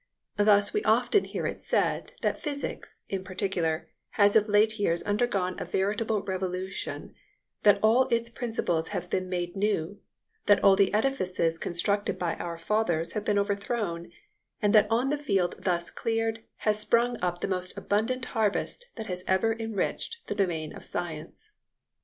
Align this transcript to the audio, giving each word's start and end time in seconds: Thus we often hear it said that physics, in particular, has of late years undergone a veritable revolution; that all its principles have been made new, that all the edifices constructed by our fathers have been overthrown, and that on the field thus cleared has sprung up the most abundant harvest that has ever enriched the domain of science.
Thus 0.37 0.73
we 0.73 0.81
often 0.83 1.25
hear 1.25 1.45
it 1.45 1.61
said 1.61 2.13
that 2.23 2.39
physics, 2.39 3.05
in 3.07 3.23
particular, 3.23 3.87
has 4.13 4.35
of 4.35 4.49
late 4.49 4.79
years 4.79 5.03
undergone 5.03 5.55
a 5.59 5.63
veritable 5.65 6.23
revolution; 6.23 7.13
that 7.61 7.77
all 7.83 8.07
its 8.07 8.27
principles 8.27 8.87
have 8.87 9.11
been 9.11 9.29
made 9.29 9.55
new, 9.55 9.99
that 10.47 10.63
all 10.63 10.75
the 10.75 10.91
edifices 10.91 11.59
constructed 11.59 12.17
by 12.17 12.33
our 12.37 12.57
fathers 12.57 13.13
have 13.13 13.23
been 13.25 13.37
overthrown, 13.37 14.11
and 14.59 14.73
that 14.73 14.87
on 14.89 15.11
the 15.11 15.17
field 15.17 15.53
thus 15.59 15.91
cleared 15.91 16.41
has 16.65 16.79
sprung 16.79 17.17
up 17.21 17.41
the 17.41 17.47
most 17.47 17.77
abundant 17.77 18.25
harvest 18.33 18.87
that 18.95 19.05
has 19.05 19.23
ever 19.27 19.53
enriched 19.53 20.25
the 20.25 20.33
domain 20.33 20.75
of 20.75 20.83
science. 20.83 21.51